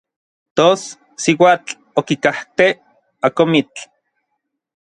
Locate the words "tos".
0.55-0.81